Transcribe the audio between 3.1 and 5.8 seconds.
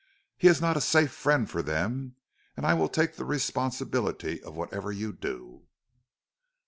the responsibility of whatever you do."